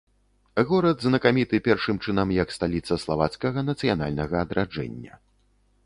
[0.69, 5.13] Горад знакаміты першым чынам як сталіца славацкага нацыянальнага адраджэння.